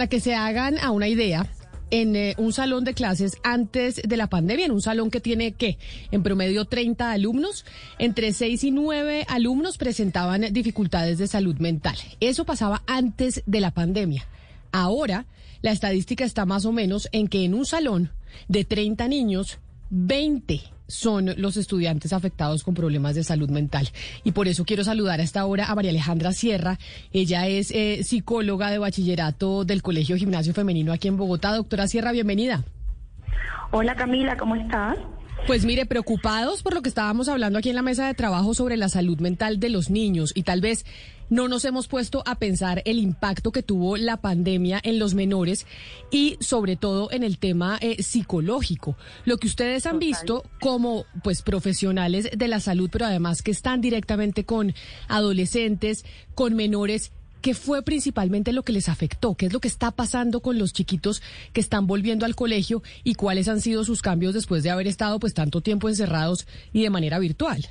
[0.00, 1.46] Para que se hagan a una idea,
[1.90, 5.52] en eh, un salón de clases antes de la pandemia, en un salón que tiene,
[5.52, 5.76] ¿qué?
[6.10, 7.66] En promedio 30 alumnos,
[7.98, 11.98] entre 6 y 9 alumnos presentaban dificultades de salud mental.
[12.18, 14.26] Eso pasaba antes de la pandemia.
[14.72, 15.26] Ahora,
[15.60, 18.10] la estadística está más o menos en que en un salón
[18.48, 19.58] de 30 niños,
[19.90, 23.88] 20 son los estudiantes afectados con problemas de salud mental.
[24.24, 26.78] Y por eso quiero saludar a esta hora a María Alejandra Sierra.
[27.12, 31.54] Ella es eh, psicóloga de bachillerato del Colegio Gimnasio Femenino aquí en Bogotá.
[31.54, 32.64] Doctora Sierra, bienvenida.
[33.70, 34.98] Hola Camila, ¿cómo estás?
[35.46, 38.76] Pues mire, preocupados por lo que estábamos hablando aquí en la mesa de trabajo sobre
[38.76, 40.84] la salud mental de los niños y tal vez
[41.28, 45.66] no nos hemos puesto a pensar el impacto que tuvo la pandemia en los menores
[46.10, 48.96] y sobre todo en el tema eh, psicológico.
[49.24, 53.80] Lo que ustedes han visto como pues profesionales de la salud, pero además que están
[53.80, 54.74] directamente con
[55.08, 59.34] adolescentes, con menores, ¿Qué fue principalmente lo que les afectó?
[59.34, 63.14] ¿Qué es lo que está pasando con los chiquitos que están volviendo al colegio y
[63.14, 66.90] cuáles han sido sus cambios después de haber estado pues tanto tiempo encerrados y de
[66.90, 67.64] manera virtual?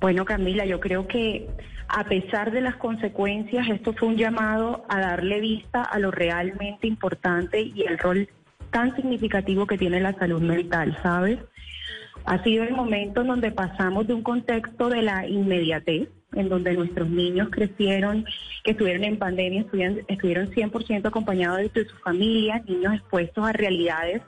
[0.00, 1.48] Bueno, Camila, yo creo que
[1.88, 6.86] a pesar de las consecuencias, esto fue un llamado a darle vista a lo realmente
[6.86, 8.28] importante y el rol
[8.70, 11.38] tan significativo que tiene la salud mental, ¿sabes?
[12.24, 16.74] Ha sido el momento en donde pasamos de un contexto de la inmediatez, en donde
[16.74, 18.24] nuestros niños crecieron,
[18.62, 24.22] que estuvieron en pandemia, estuvieron, estuvieron 100% acompañados de sus familias, niños expuestos a realidades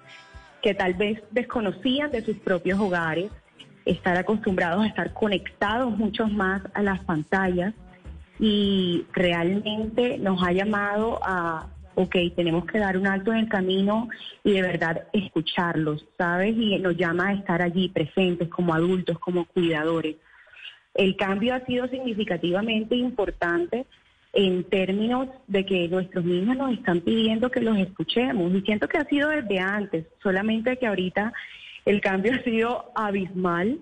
[0.63, 3.31] que tal vez desconocían de sus propios hogares,
[3.85, 7.73] estar acostumbrados a estar conectados mucho más a las pantallas
[8.39, 14.09] y realmente nos ha llamado a, ok, tenemos que dar un alto en el camino
[14.45, 16.57] y de verdad escucharlos, ¿sabes?
[16.57, 20.17] Y nos llama a estar allí presentes como adultos, como cuidadores.
[20.97, 23.87] El cambio ha sido significativamente importante
[24.33, 28.99] en términos de que nuestros niños nos están pidiendo que los escuchemos y siento que
[28.99, 31.33] ha sido desde antes, solamente que ahorita
[31.85, 33.79] el cambio ha sido abismal,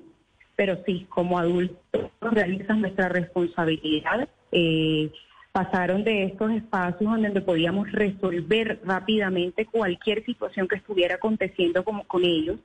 [0.57, 1.79] pero sí, como adultos
[2.21, 4.29] realizan nuestra responsabilidad.
[4.53, 5.11] Eh,
[5.51, 12.25] pasaron de estos espacios donde podíamos resolver rápidamente cualquier situación que estuviera aconteciendo como con
[12.25, 12.59] ellos.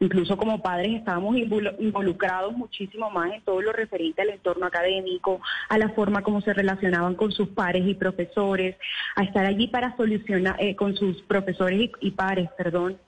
[0.00, 5.78] Incluso como padres estábamos involucrados muchísimo más en todo lo referente al entorno académico, a
[5.78, 8.76] la forma como se relacionaban con sus pares y profesores,
[9.16, 12.98] a estar allí para solucionar eh, con sus profesores y, y pares, perdón,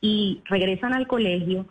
[0.00, 1.66] y regresan al colegio,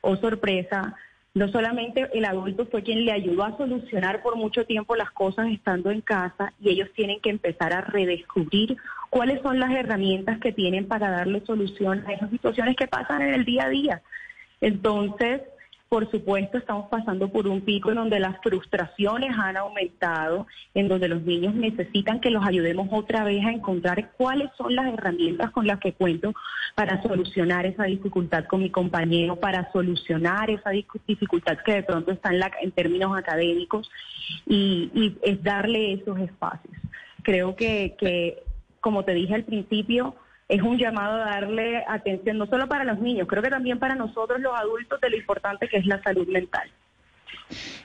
[0.00, 0.96] oh sorpresa,
[1.34, 5.48] no solamente el adulto fue quien le ayudó a solucionar por mucho tiempo las cosas
[5.48, 8.76] estando en casa y ellos tienen que empezar a redescubrir
[9.10, 13.34] cuáles son las herramientas que tienen para darle solución a esas situaciones que pasan en
[13.34, 14.02] el día a día.
[14.60, 15.42] Entonces,
[15.90, 21.08] por supuesto, estamos pasando por un pico en donde las frustraciones han aumentado, en donde
[21.08, 25.66] los niños necesitan que los ayudemos otra vez a encontrar cuáles son las herramientas con
[25.66, 26.32] las que cuento
[26.76, 32.32] para solucionar esa dificultad con mi compañero, para solucionar esa dificultad que de pronto está
[32.32, 33.90] en, en términos académicos
[34.46, 36.76] y, y es darle esos espacios.
[37.24, 38.44] Creo que,
[38.80, 40.14] como te dije al principio,
[40.50, 43.94] es un llamado a darle atención no solo para los niños, creo que también para
[43.94, 46.68] nosotros los adultos de lo importante que es la salud mental.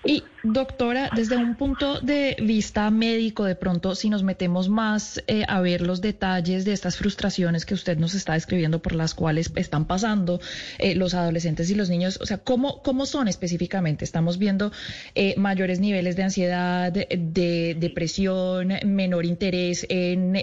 [0.04, 5.44] Y doctora, desde un punto de vista médico, de pronto, si nos metemos más eh,
[5.48, 9.52] a ver los detalles de estas frustraciones que usted nos está describiendo por las cuales
[9.56, 10.40] están pasando
[10.78, 14.06] eh, los adolescentes y los niños, o sea, ¿cómo, cómo son específicamente?
[14.06, 14.72] Estamos viendo
[15.16, 20.40] eh, mayores niveles de ansiedad, de, depresión, menor interés en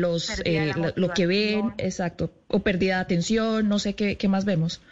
[0.00, 0.42] los
[0.96, 4.82] lo, que ven, exacto, o pérdida de atención, no sé qué, qué más vemos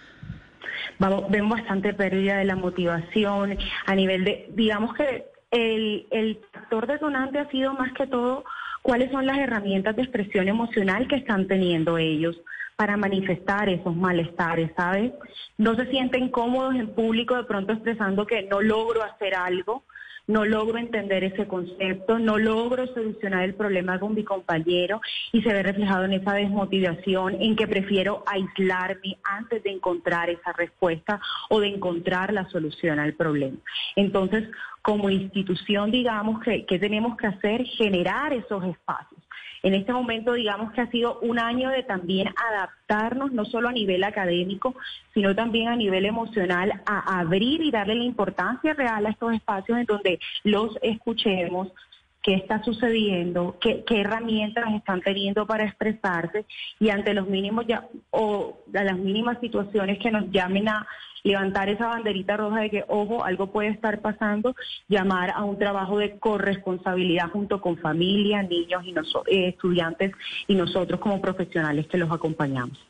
[1.29, 7.39] vemos bastante pérdida de la motivación a nivel de, digamos que el, el factor detonante
[7.39, 8.45] ha sido más que todo
[8.83, 12.41] cuáles son las herramientas de expresión emocional que están teniendo ellos
[12.77, 15.13] para manifestar esos malestares, ¿sabes?
[15.59, 19.85] No se sienten cómodos en público de pronto expresando que no logro hacer algo,
[20.27, 25.01] no logro entender ese concepto, no logro solucionar el problema con mi compañero
[25.33, 30.53] y se ve reflejado en esa desmotivación, en que prefiero aislarme antes de encontrar esa
[30.53, 33.59] respuesta o de encontrar la solución al problema.
[33.97, 34.49] Entonces,
[34.83, 39.20] como institución, digamos que, que tenemos que hacer, generar esos espacios
[39.63, 43.73] En este momento, digamos que ha sido un año de también adaptarnos, no solo a
[43.73, 44.75] nivel académico,
[45.13, 49.79] sino también a nivel emocional, a abrir y darle la importancia real a estos espacios
[49.79, 51.69] en donde los escuchemos,
[52.23, 56.45] qué está sucediendo, qué, qué, herramientas están teniendo para expresarse
[56.79, 60.87] y ante los mínimos ya o las mínimas situaciones que nos llamen a
[61.23, 64.55] levantar esa banderita roja de que, ojo, algo puede estar pasando,
[64.89, 68.95] llamar a un trabajo de corresponsabilidad junto con familia, niños y
[69.35, 70.13] eh, estudiantes
[70.47, 72.90] y nosotros como profesionales que los acompañamos.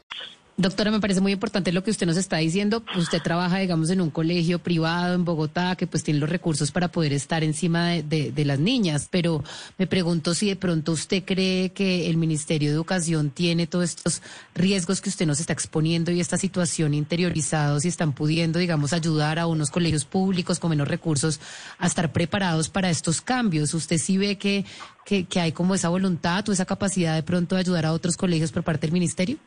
[0.61, 2.83] Doctora, me parece muy importante lo que usted nos está diciendo.
[2.95, 6.91] Usted trabaja, digamos, en un colegio privado en Bogotá que pues tiene los recursos para
[6.91, 9.43] poder estar encima de, las niñas, pero
[9.79, 14.21] me pregunto si de pronto usted cree que el Ministerio de Educación tiene todos estos
[14.53, 19.39] riesgos que usted nos está exponiendo y esta situación interiorizados y están pudiendo, digamos, ayudar
[19.39, 21.39] a unos colegios públicos con menos recursos
[21.79, 23.73] a estar preparados para estos cambios.
[23.73, 24.63] ¿Usted sí ve que,
[25.05, 28.15] que, que hay como esa voluntad o esa capacidad de pronto de ayudar a otros
[28.15, 29.39] colegios por parte del Ministerio?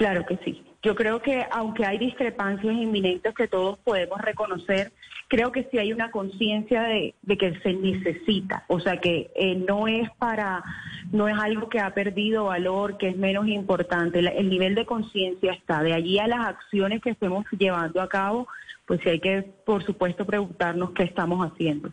[0.00, 0.62] Claro que sí.
[0.82, 4.92] Yo creo que aunque hay discrepancias inminentes que todos podemos reconocer,
[5.28, 9.88] creo que sí hay una conciencia de, que se necesita, o sea que eh, no
[9.88, 10.64] es para,
[11.12, 14.20] no es algo que ha perdido valor, que es menos importante.
[14.20, 15.82] el nivel de conciencia está.
[15.82, 18.48] De allí a las acciones que estemos llevando a cabo,
[18.86, 21.90] pues sí hay que, por supuesto, preguntarnos qué estamos haciendo.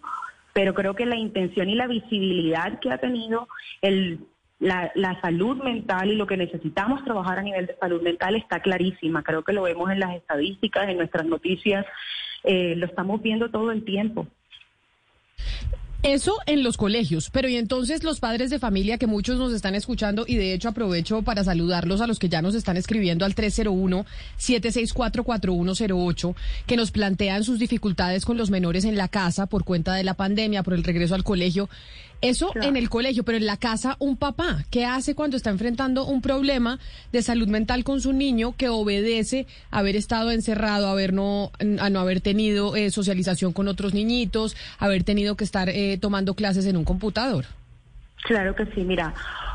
[0.54, 3.50] Pero creo que la intención y la visibilidad que ha tenido
[3.81, 4.21] el
[4.59, 8.59] la, la, salud mental y lo que necesitamos trabajar a nivel de salud mental está
[8.59, 9.24] clarísima.
[9.24, 11.86] Creo que lo vemos en las estadísticas, en nuestras noticias,
[12.44, 14.27] eh, lo estamos viendo todo el tiempo.
[16.07, 19.75] Eso en los colegios, pero y entonces los padres de familia que muchos nos están
[19.75, 23.36] escuchando y de hecho aprovecho para saludarlos a los que ya nos están escribiendo al
[23.36, 26.33] 301-764-4108,
[26.65, 30.13] que nos plantean sus dificultades con los menores en la casa por cuenta de la
[30.13, 31.68] pandemia, por el regreso al colegio.
[32.21, 36.04] Eso en el colegio, pero en la casa un papá, ¿qué hace cuando está enfrentando
[36.06, 36.80] un problema
[37.12, 41.51] de salud mental con su niño que obedece a haber estado encerrado, a, haber no,
[41.80, 46.33] a no haber tenido eh, socialización con otros niñitos, haber tenido que estar eh, tomando
[46.33, 47.45] clases en un computador?
[48.23, 49.13] Claro que sí, mira,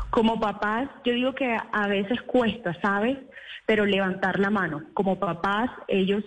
[0.09, 3.17] como papás, yo digo que a veces cuesta, ¿sabes?
[3.65, 4.83] Pero levantar la mano.
[4.93, 6.23] Como papás, ellos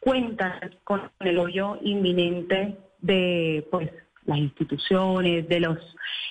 [0.00, 0.52] cuentan
[0.84, 3.90] con el hoyo inminente de, pues,
[4.26, 5.78] las instituciones, de los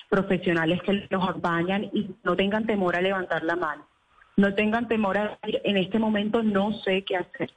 [0.08, 3.86] profesionales que los acompañan y no tengan temor a levantar la mano.
[4.36, 7.50] No tengan temor a decir, en este momento no sé qué hacer.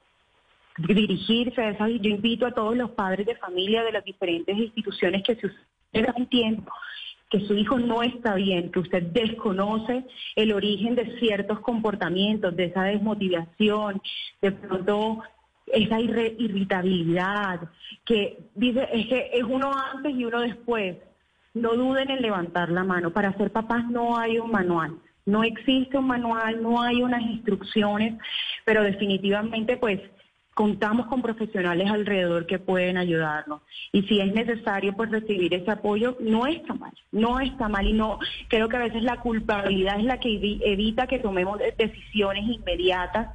[0.77, 5.23] Dirigirse a esas, yo invito a todos los padres de familia de las diferentes instituciones
[5.23, 6.71] que si usted tiempo
[7.29, 12.65] que su hijo no está bien, que usted desconoce el origen de ciertos comportamientos, de
[12.65, 14.01] esa desmotivación,
[14.41, 15.23] de pronto
[15.67, 17.69] esa irritabilidad,
[18.05, 20.97] que dice, es que es uno antes y uno después.
[21.53, 23.11] No duden en levantar la mano.
[23.11, 24.95] Para ser papás no hay un manual.
[25.25, 28.17] No existe un manual, no hay unas instrucciones,
[28.63, 29.99] pero definitivamente pues
[30.57, 33.61] contamos con profesionales alrededor que pueden ayudarnos.
[33.91, 37.93] Y si es necesario pues recibir ese apoyo, no está mal, no está mal y
[37.93, 43.27] no, creo que a veces la culpabilidad es la que evita que tomemos decisiones inmediatas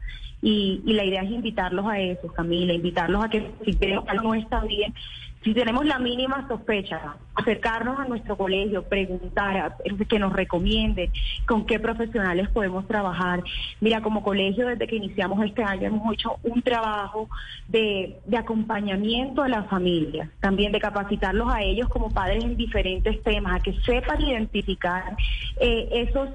[0.43, 4.35] y, la idea es invitarlos a eso, Camila, invitarlos a que si creo que no
[4.35, 4.93] está bien,
[5.43, 9.77] si tenemos la mínima sospecha, acercarnos a nuestro colegio, preguntar,
[10.09, 11.11] que nos recomienden
[11.47, 13.43] con qué profesionales podemos trabajar.
[13.81, 17.29] Mira, como colegio, desde que iniciamos este año hemos hecho un trabajo
[17.69, 23.57] de, acompañamiento a las familias, también de capacitarlos a ellos como padres en diferentes temas,
[23.57, 25.17] a que sepan identificar
[25.61, 26.29] eh, esos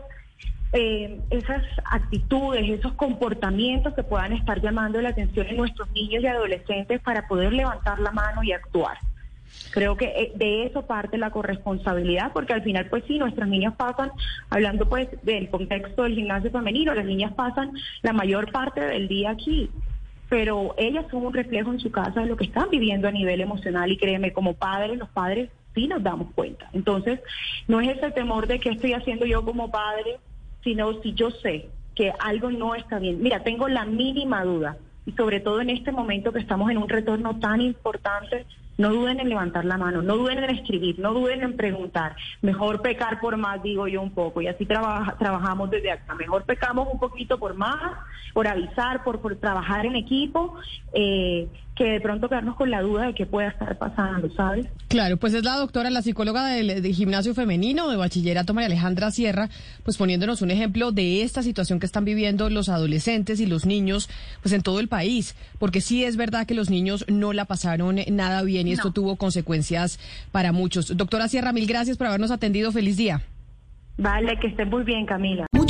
[0.74, 6.27] eh, esas actitudes, esos comportamientos que puedan estar llamando la atención en nuestros niños y
[6.27, 8.97] adolescentes para poder levantar la mano y actuar.
[9.71, 13.75] Creo que eh, de eso parte la corresponsabilidad, porque al final, pues sí, nuestras niñas
[13.77, 14.12] pasan,
[14.50, 17.71] hablando pues del contexto del gimnasio femenino, las niñas pasan
[18.01, 19.69] la mayor parte del día aquí,
[20.29, 23.39] pero ellas son un reflejo en su casa de lo que están viviendo a nivel
[23.39, 26.69] emocional y créeme, como padres, los padres sí nos damos cuenta.
[26.74, 27.21] Entonces,
[27.67, 30.17] no es ese temor de qué estoy haciendo yo como padre
[30.67, 33.21] sino si yo sé que algo no está bien.
[33.21, 36.89] Mira, tengo la mínima duda, y sobre todo en este momento que estamos en un
[36.89, 38.45] retorno tan importante,
[38.77, 42.17] no duden en levantar la mano, no duden en escribir, no duden en preguntar.
[42.41, 46.15] Mejor pecar por más, digo yo un poco, y así trabajamos desde acá.
[46.15, 47.93] Mejor pecamos un poquito por más,
[48.33, 50.57] por avisar, por, por trabajar en equipo.
[50.91, 51.47] Eh,
[51.77, 54.65] que de pronto quedarnos con la duda de qué pueda estar pasando, ¿sabes?
[54.88, 59.50] Claro, pues es la doctora, la psicóloga del, gimnasio femenino de bachillerato María Alejandra Sierra,
[59.84, 64.10] pues poniéndonos un ejemplo de esta situación que están viviendo los adolescentes y los niños,
[64.41, 67.98] pues en todo el país, porque sí es verdad que los niños no la pasaron
[68.10, 70.00] nada bien y esto tuvo consecuencias
[70.31, 70.98] para muchos.
[70.98, 72.72] Doctora Sierra, mil gracias por habernos atendido.
[72.72, 73.22] Feliz día.
[73.98, 75.48] Vale, que esté muy bien, Camila.